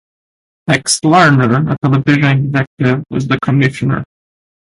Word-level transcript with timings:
Rex 0.67 0.99
Lardner, 1.03 1.59
a 1.73 1.77
television 1.83 2.45
executive, 2.47 3.03
was 3.11 3.27
the 3.27 3.37
commissioner. 3.41 4.03